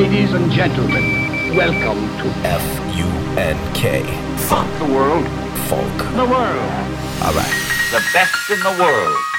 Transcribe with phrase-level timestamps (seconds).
[0.00, 4.02] Ladies and gentlemen, welcome to F-U-N-K.
[4.48, 5.26] Funk the world.
[5.68, 5.98] Folk.
[6.16, 6.70] The world.
[7.22, 7.54] All right.
[7.90, 9.29] The best in the world.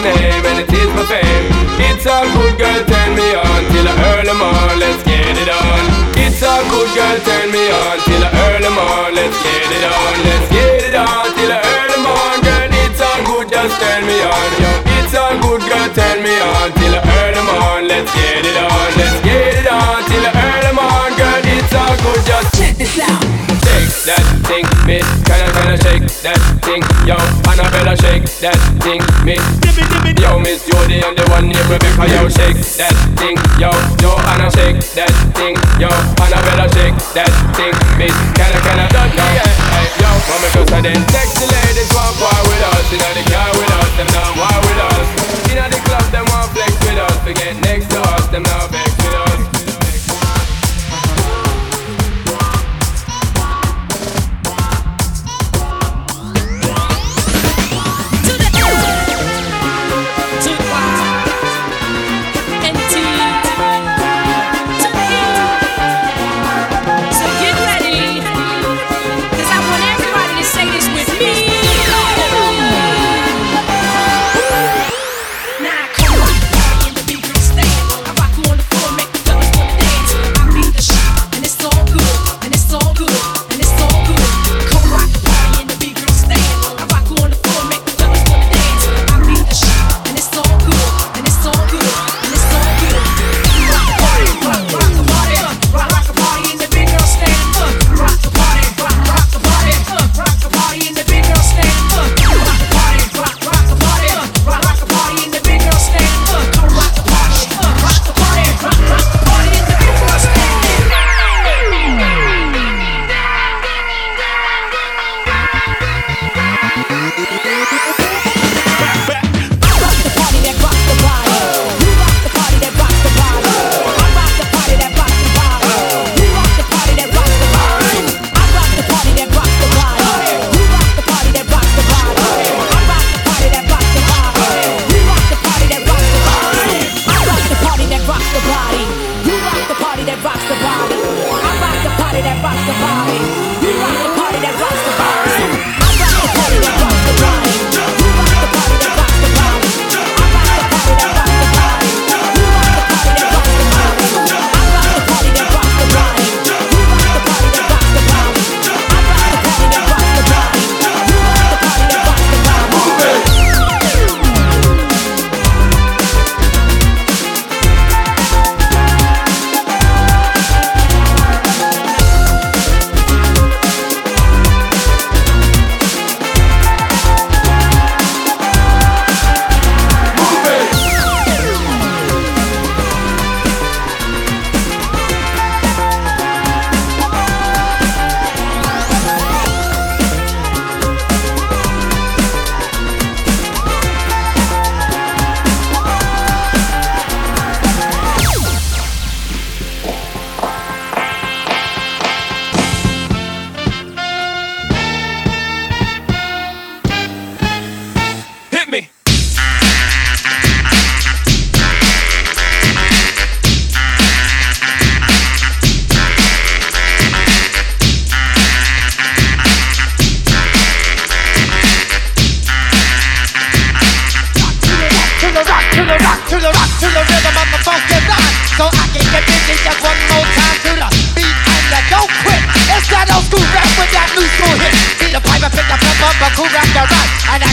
[0.00, 1.46] my name and it is my fame.
[1.90, 4.78] It's all good, girl, turn me on till I early morn.
[4.78, 5.82] Let's get it on.
[6.14, 9.10] It's all good, girl, turn me on till I early morn.
[9.18, 10.14] Let's get it on.
[10.22, 12.70] Let's get it on till I early morn, girl.
[12.86, 14.50] It's all good, just turn me on.
[14.62, 14.70] Yo.
[15.02, 17.82] It's all good, girl, turn me on till I early morn.
[17.90, 18.88] Let's get it on.
[19.02, 21.42] Let's get it on till I early morn, girl.
[21.58, 23.22] It's all good, just check this out.
[23.66, 25.17] Take that, think, bitch
[25.68, 27.16] better shake that thing, yo.
[27.52, 29.36] And I better shake that thing, me.
[30.16, 32.24] Yo, miss, you're the only one here with me, yo.
[32.32, 33.68] Shake that thing, yo.
[34.00, 35.92] Yo, and I shake that thing, yo.
[35.92, 38.08] And I better shake that thing, me.
[38.32, 39.28] Can I, can I, don't know?
[39.36, 42.84] Yeah, hey, yo, mama, cause I didn't text the ladies, one bar with us.
[42.88, 45.06] You know, the car with us, them now why with us.
[45.52, 47.16] You know, the club, them want flex with us.
[47.28, 49.47] Forget next to us, them now vex with us.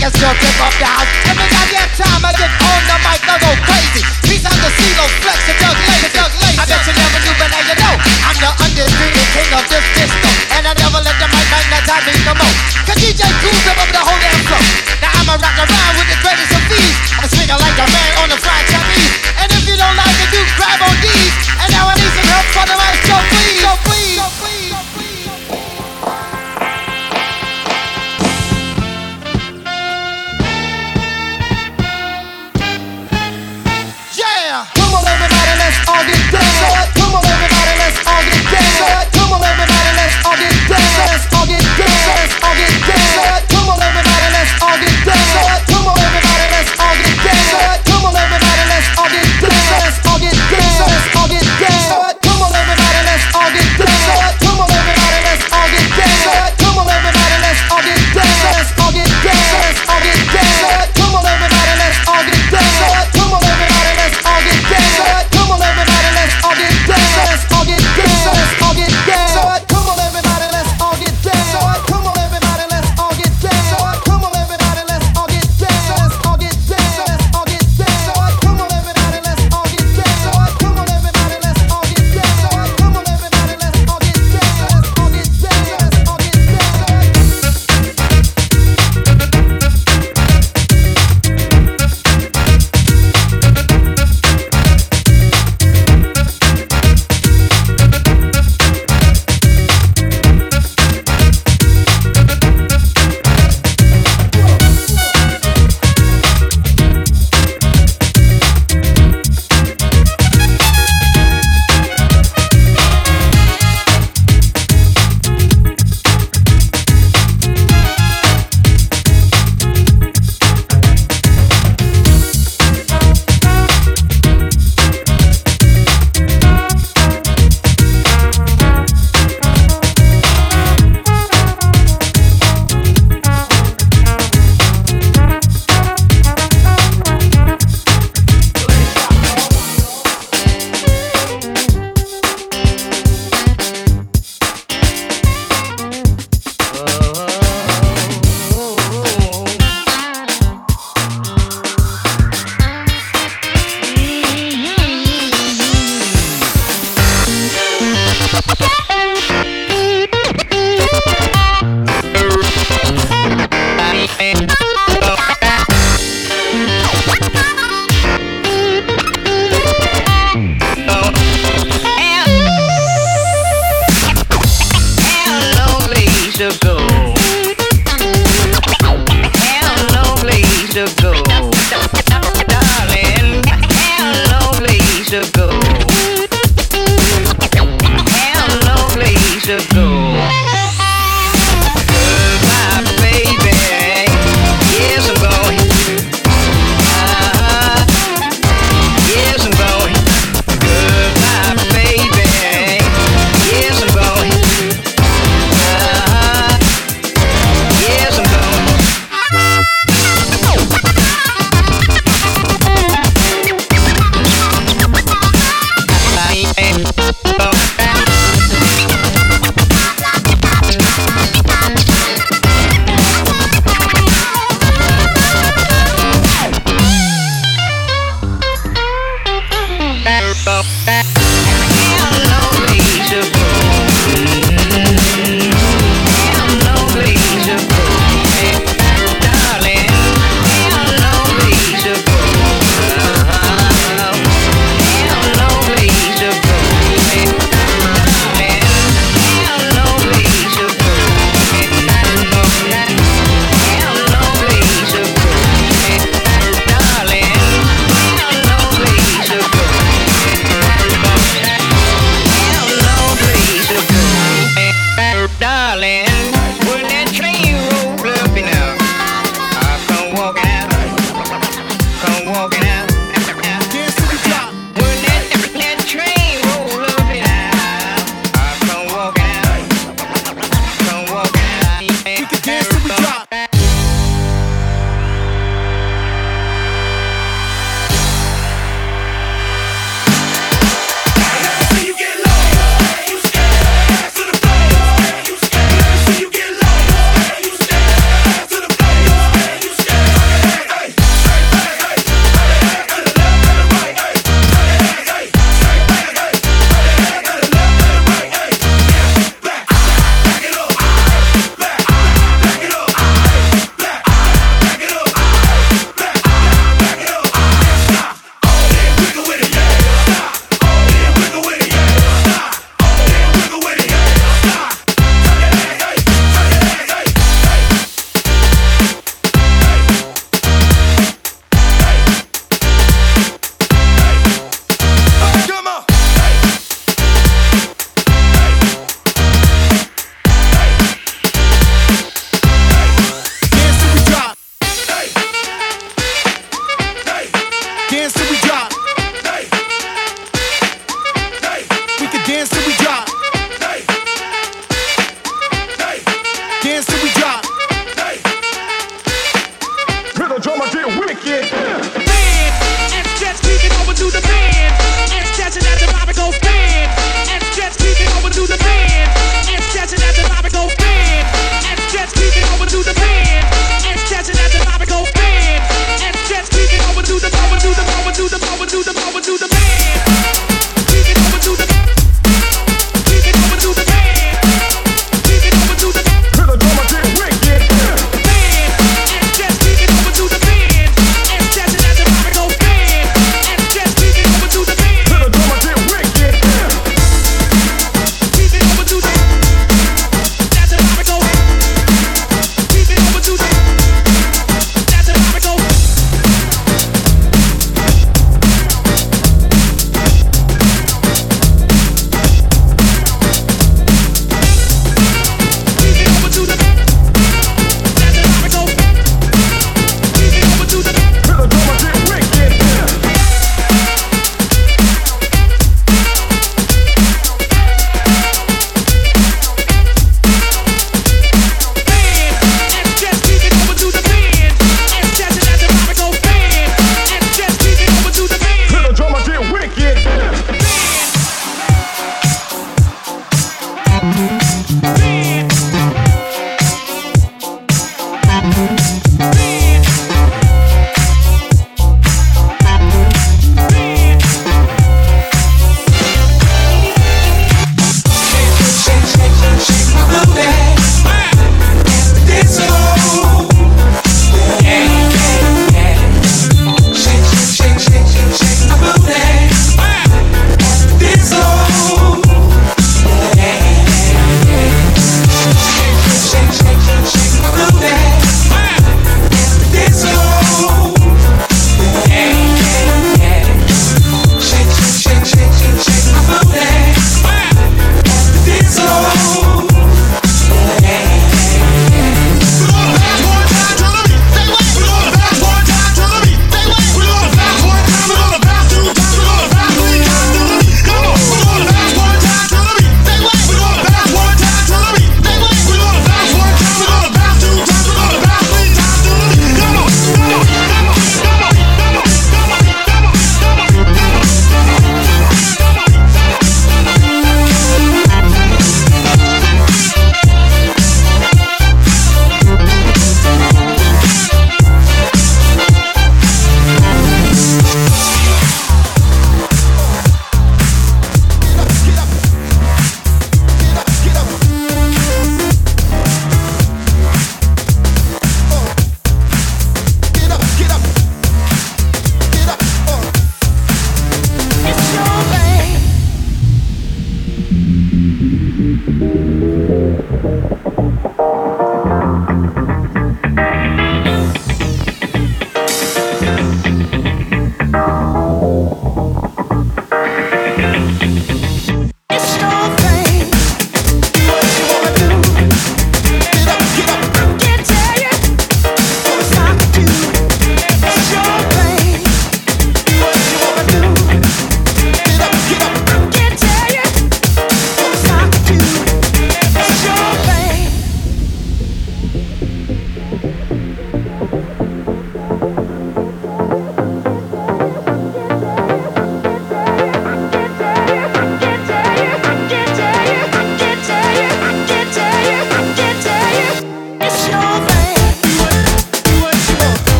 [0.00, 1.04] just don't give up now.
[1.28, 2.79] Give me that damn time, I get old.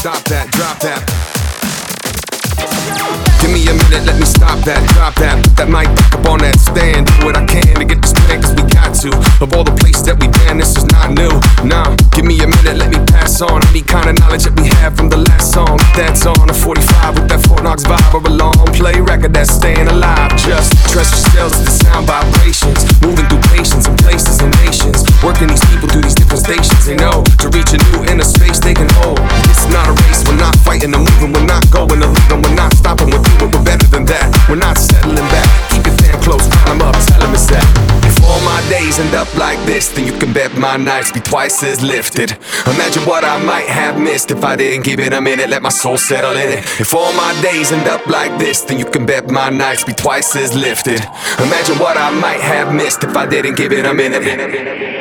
[0.00, 1.04] Stop that, drop that.
[3.44, 5.44] Give me a minute, let me stop that, drop that.
[5.44, 7.04] Put that mic up on that stand.
[7.04, 9.08] Do what I can to get this plan, cause we got to.
[9.40, 11.32] Of all the places that we've been, this is not new.
[11.64, 13.64] Nah, give me a minute, let me pass on.
[13.72, 15.80] Any kind of knowledge that we have from the last song.
[15.96, 19.56] That's on a 45 with that Fort Knox vibe or a long play record that's
[19.56, 20.36] staying alive.
[20.36, 22.84] Just trust yourselves to the sound vibrations.
[23.00, 25.00] Moving through patience and places and nations.
[25.24, 26.84] Working these people through these different stations.
[26.84, 29.16] They know to reach a new inner space they can hold.
[29.48, 32.44] It's not a race, we're not fighting or moving, we're not going to leave them,
[32.44, 34.28] we're not stopping, we're doing, we're better than that.
[34.44, 35.48] We're not settling back.
[35.72, 37.89] Keep your fam close, them up, tell them it's that.
[38.70, 42.30] Days end up like this, then you can bet my nights be twice as lifted.
[42.66, 45.70] Imagine what I might have missed if I didn't give it a minute, let my
[45.70, 46.58] soul settle in it.
[46.80, 49.92] If all my days end up like this, then you can bet my nights be
[49.92, 51.00] twice as lifted.
[51.40, 54.99] Imagine what I might have missed if I didn't give it a minute.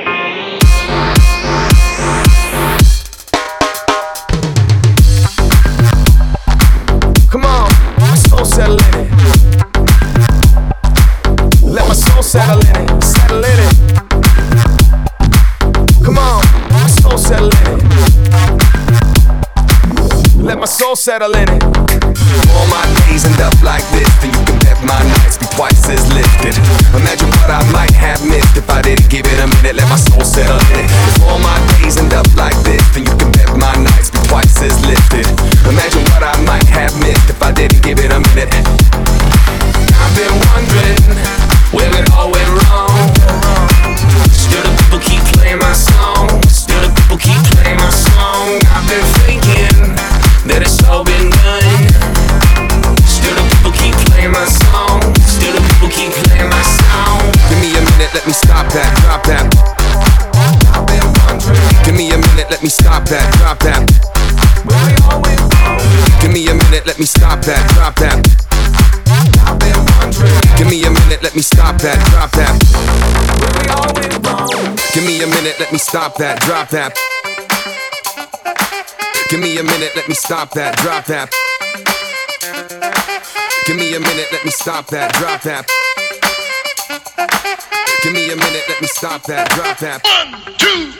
[21.09, 21.63] Settle in it.
[22.53, 25.89] All my days end up like this, then you can bet my nights be twice
[25.89, 26.53] as lifted.
[26.93, 29.73] Imagine what I might have missed if I didn't give it a minute.
[29.81, 30.89] Let my soul settle in it.
[31.09, 34.19] If all my days end up like this, then you can bet my nights be
[34.29, 35.25] twice as lifted.
[35.65, 38.78] Imagine what I might have missed if I didn't give it a minute.
[62.59, 63.87] Let me stop that, drop that.
[66.19, 68.19] Give me a minute, let me stop that, drop that.
[70.57, 72.59] Give me a minute, let me stop that, drop that.
[74.93, 76.91] Give me a minute, let me stop that, drop that.
[79.29, 81.31] Give me a minute, let me stop that, drop that.
[83.67, 85.65] Give me a minute, let me stop that, drop that.
[88.03, 90.03] Give me a minute, let me stop that, drop that.
[90.03, 90.98] One, two,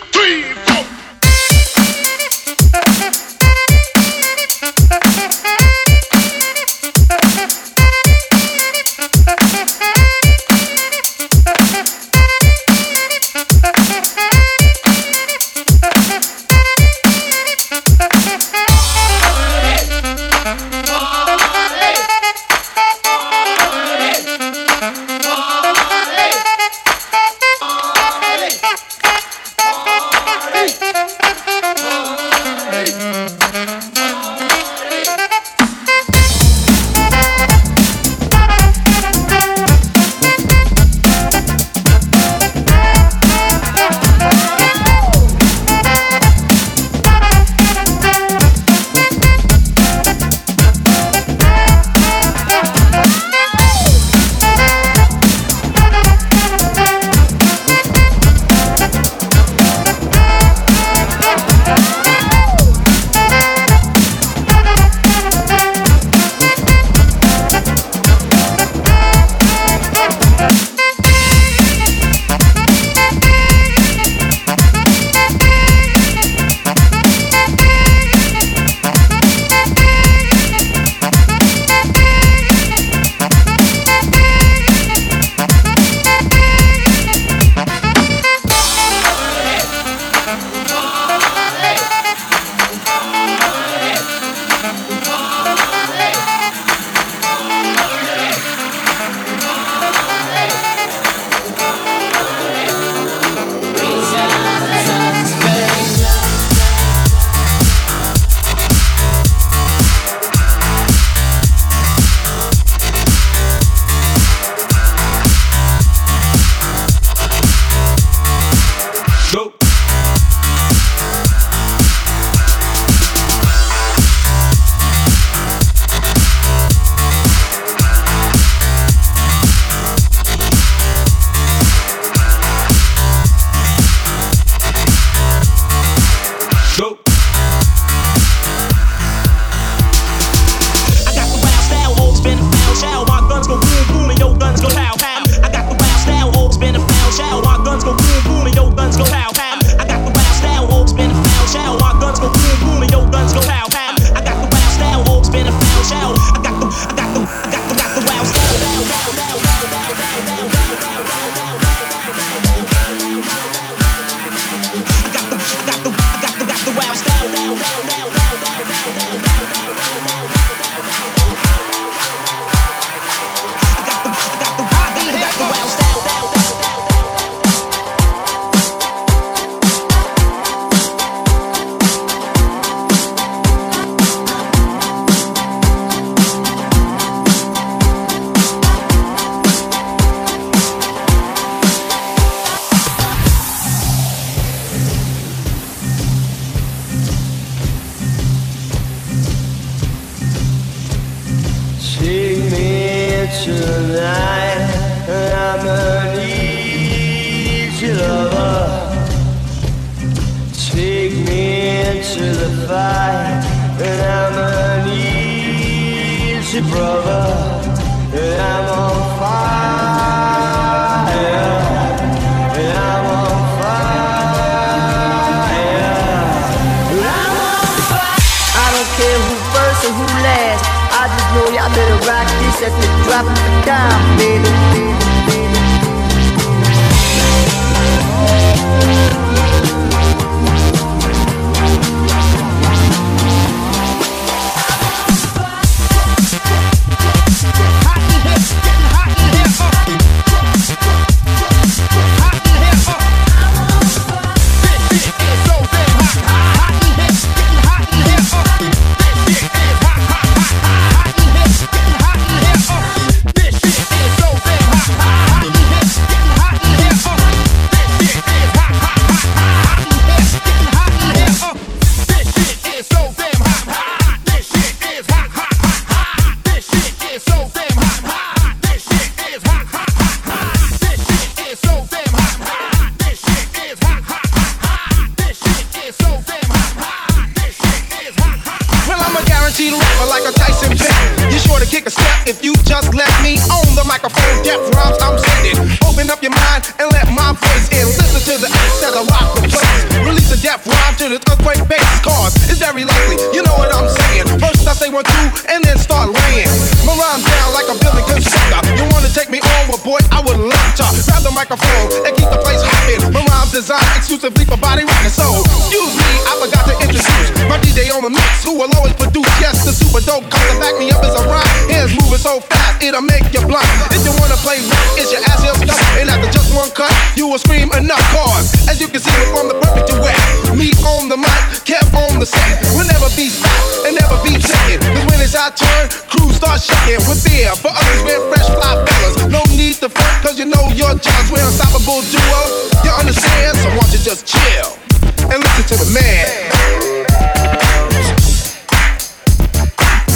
[289.50, 290.94] guaranteed rapper like a Tyson Beck.
[291.34, 294.30] You're sure to kick a step if you just let me on the microphone.
[294.46, 295.58] Depth rhymes I'm sending.
[295.90, 297.86] Open up your mind and let my voice in.
[297.98, 299.82] Listen to the X as I rock the place.
[300.06, 303.18] Release a depth rhyme to the earthquake bass cause it's very likely.
[303.34, 304.30] You know what I'm saying?
[304.38, 306.54] First I say one, two, and then start laying.
[306.86, 308.62] My rhyme down like a building constructor.
[308.78, 309.62] You wanna take me on?
[309.66, 310.86] Well, boy, I would love to.
[311.10, 313.02] Grab the microphone and keep the place hopping.
[313.18, 315.10] My rhymes designed exclusively for body rocking.
[315.10, 316.10] So, excuse me,
[316.40, 319.28] forgot to introduce my DJ on the mix who will always produce.
[319.44, 321.44] Yes, the super dope comes to back me up as a rhyme.
[321.68, 323.68] Hands moving so fast, it'll make you blind.
[323.92, 325.80] If you wanna play rock, it's your ass here stuck.
[326.00, 328.56] And after just one cut, you will scream enough cause.
[328.72, 330.16] As you can see, we're from the perfect duet.
[330.56, 332.64] Me on the mic, kept on the set.
[332.72, 334.80] We'll never be stopped and never be taken.
[334.80, 337.52] Cause when it's our turn, crews start shaking with fear.
[337.60, 339.28] For others, we're fresh fly fellas.
[339.28, 341.28] No need to front, cause you know your jobs.
[341.28, 342.42] We're unstoppable duo.
[342.88, 343.60] You understand?
[343.60, 344.89] So why don't you just chill
[345.32, 346.50] and listen to the man.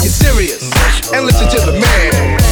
[0.08, 0.62] Serious
[1.12, 2.43] and listen to the man.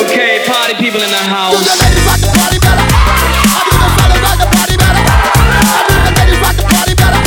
[0.00, 1.56] Okay, party people in the Do house.
[1.56, 2.84] the party belly.
[3.48, 5.00] I do the mother rock the party better.
[5.00, 7.20] I do the ladies rock the party better?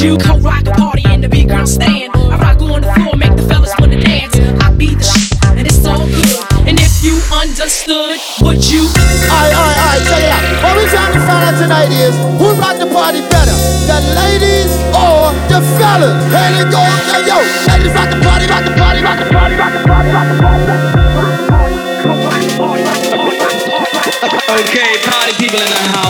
[0.00, 2.10] You come rock a party in the big girl stand?
[2.16, 4.32] I rock on the floor, make the fellas wanna dance.
[4.64, 6.40] I beat the sh- and it's all good.
[6.64, 8.88] And if you understood, would you?
[9.28, 10.44] Alright, alright, alright, check it out.
[10.64, 13.52] What we trying to find out tonight is who rock the party better,
[13.84, 16.16] the ladies or the fellas?
[16.32, 17.36] And it goes, yo, yo,
[17.68, 20.40] ladies rock the party, rock the party, rock the party, rock the party, rock the
[20.40, 21.60] party, rock the party.
[24.48, 26.09] Okay, party people in the house.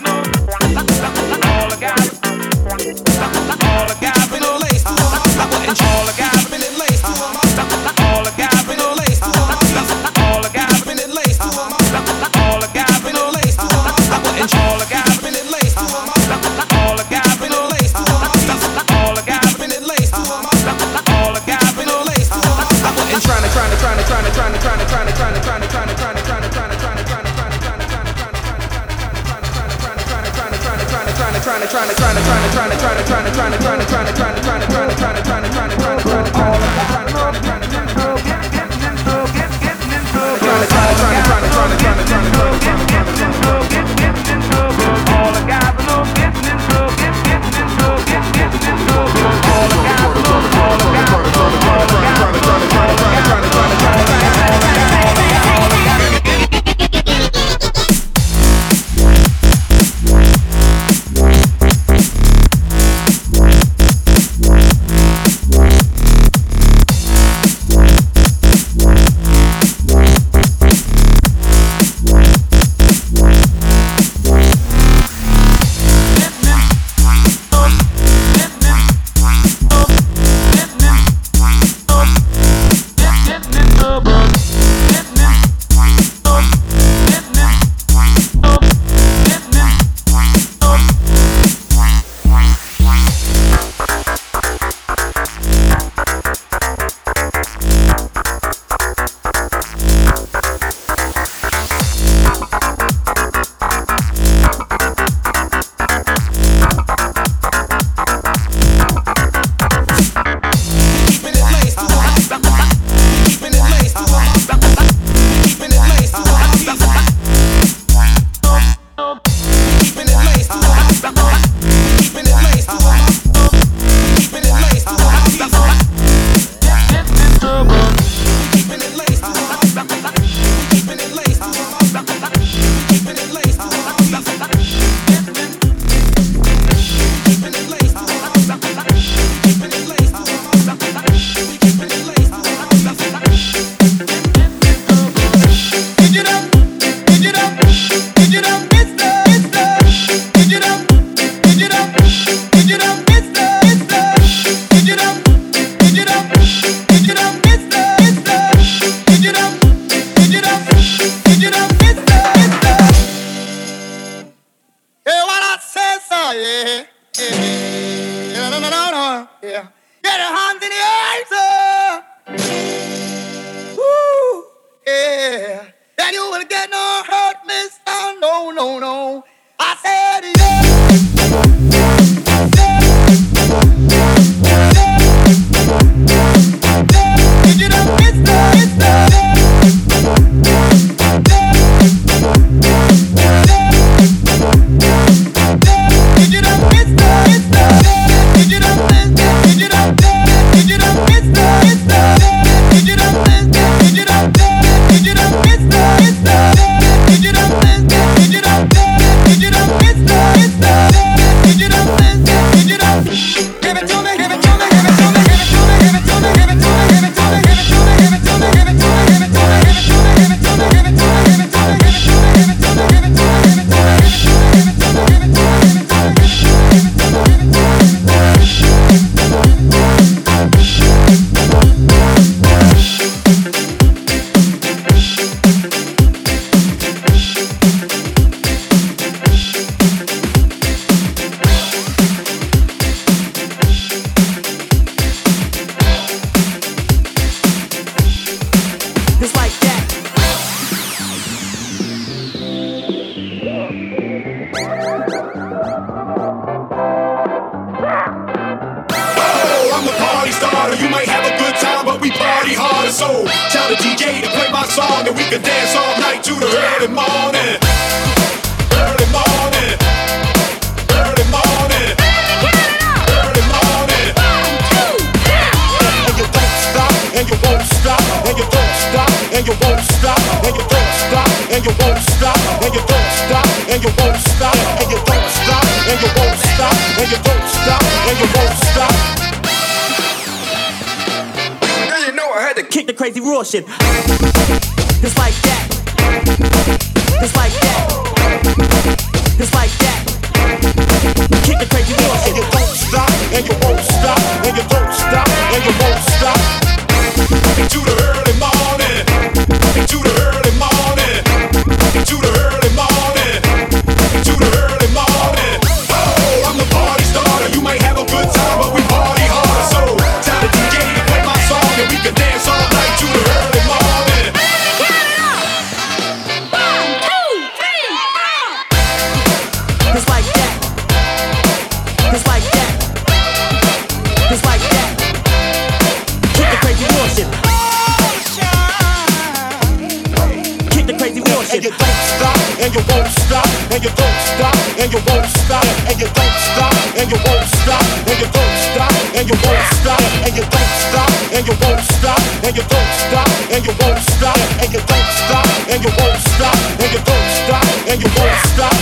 [349.21, 352.89] and you won't stop, and you don't stop, and you won't stop, and you don't
[352.89, 357.01] stop, and you won't stop, and you don't stop, and you won't stop, and you
[357.05, 358.73] don't stop, and you won't stop.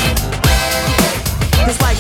[1.67, 1.98] It's like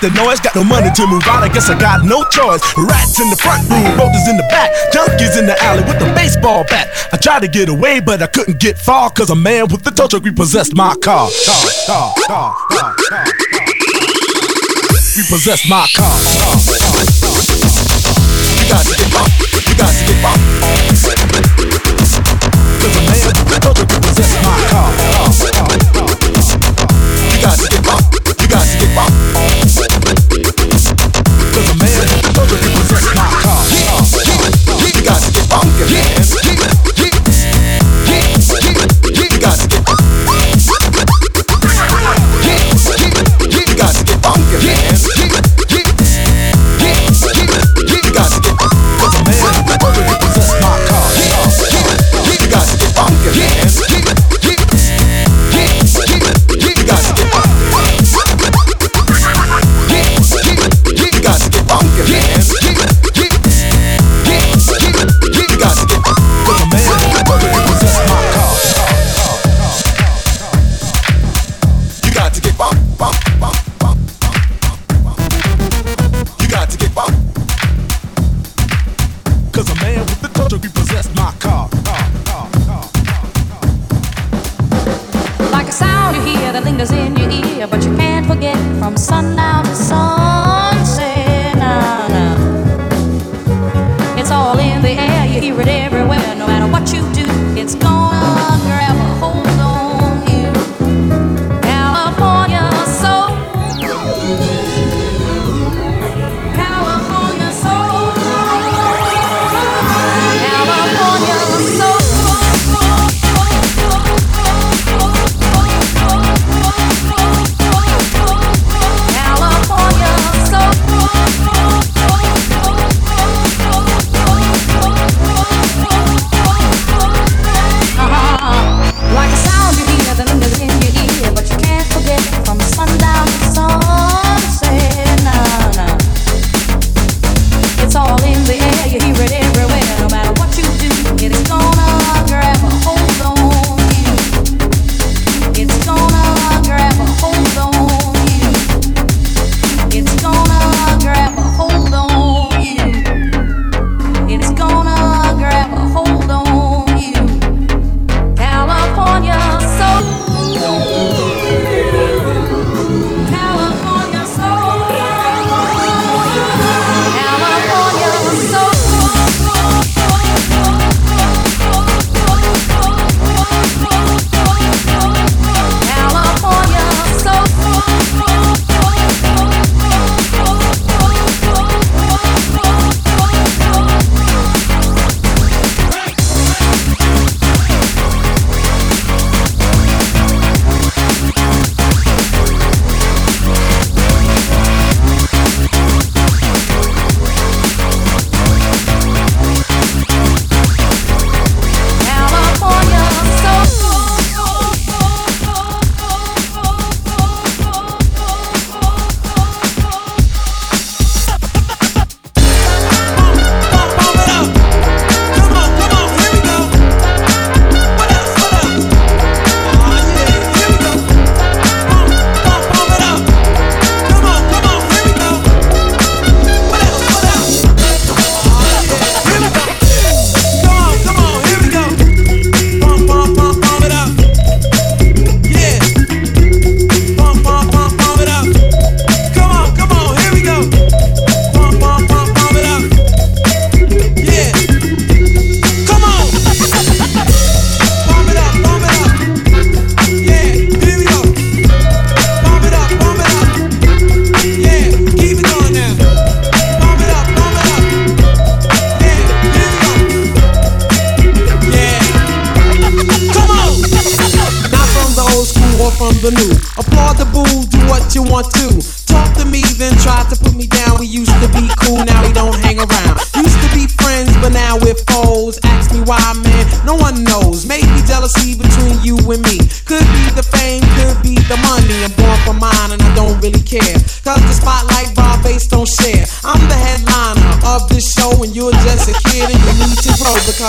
[0.00, 0.40] can't the noise.
[0.40, 2.62] Got no money to move out, I guess I got no choice.
[2.76, 6.12] Rats in the front room, roaches in the back, junkies in the alley with a
[6.14, 6.88] baseball bat.
[7.12, 9.90] I tried to get away, but I couldn't get far, cause a man with the
[9.90, 11.28] tow truck repossessed my car.
[11.30, 13.66] Car, car, car, car, car, car.
[15.16, 16.12] Repossessed my car.
[16.12, 17.40] car, car, car.
[18.56, 20.40] You got to get off, you got to get off.
[22.80, 25.45] Cause a man with the tow truck repossessed my car, car.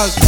[0.06, 0.27] To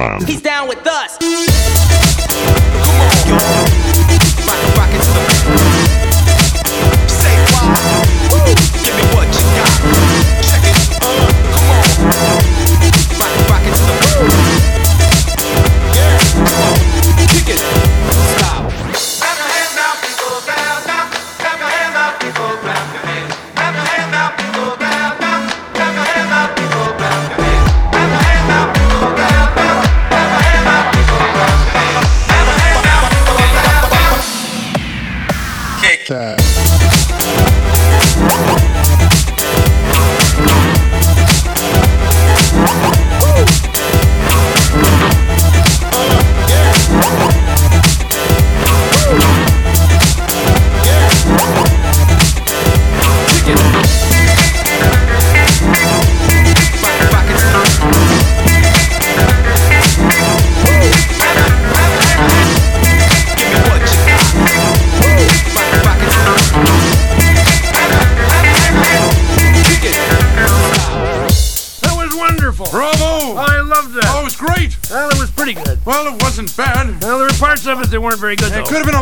[0.00, 0.39] Program.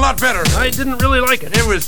[0.09, 0.43] lot better.
[0.57, 1.55] I didn't really like it.
[1.55, 1.88] It was